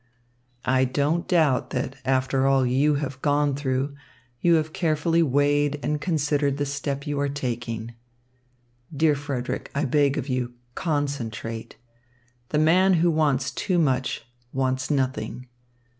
I 0.65 0.83
don't 0.83 1.27
doubt 1.27 1.69
that 1.69 1.95
after 2.05 2.47
all 2.47 2.65
you 2.65 2.95
have 2.95 3.21
gone 3.21 3.53
through, 3.55 3.93
you 4.39 4.55
have 4.55 4.73
carefully 4.73 5.21
weighed 5.21 5.79
and 5.83 6.01
considered 6.01 6.57
the 6.57 6.65
step 6.65 7.05
you 7.05 7.19
are 7.19 7.29
taking. 7.29 7.93
Dear 8.91 9.13
Frederick, 9.13 9.69
I 9.75 9.85
beg 9.85 10.17
of 10.17 10.27
you, 10.27 10.55
concentrate. 10.73 11.75
The 12.49 12.57
man 12.57 12.95
who 12.95 13.11
wants 13.11 13.51
too 13.51 13.77
much 13.77 14.25
wants 14.51 14.89
nothing. 14.89 15.47